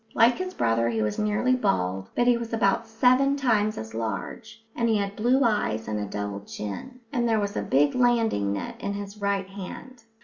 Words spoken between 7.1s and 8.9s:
and there was a big landing net